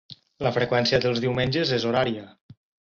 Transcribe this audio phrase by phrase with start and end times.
[0.47, 2.29] La freqüència dels diumenges és horària.